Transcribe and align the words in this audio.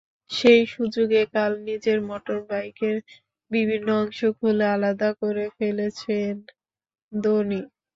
সেই 0.31 0.61
সুযোগে 0.67 1.21
কাল 1.33 1.51
নিজের 1.67 1.97
মোটরবাইকের 2.09 2.95
বিভিন্ন 3.51 3.87
অংশ 4.01 4.19
খুলে 4.37 4.65
আলাদা 4.75 5.09
করে 5.21 5.45
ফেলেছেন 5.57 6.33
ধোনি। 7.11 7.61